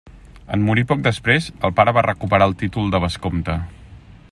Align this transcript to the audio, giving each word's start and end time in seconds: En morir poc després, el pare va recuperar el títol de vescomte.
En 0.55 0.63
morir 0.69 0.85
poc 0.91 1.03
després, 1.07 1.51
el 1.69 1.75
pare 1.81 1.95
va 1.99 2.05
recuperar 2.07 2.49
el 2.53 2.57
títol 2.63 2.91
de 2.97 3.05
vescomte. 3.07 3.61